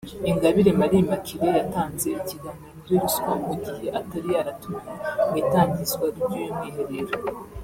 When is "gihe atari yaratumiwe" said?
3.65-4.93